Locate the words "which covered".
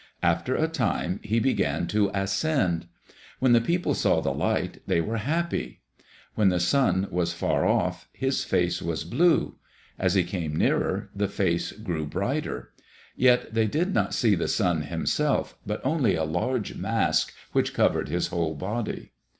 17.51-18.09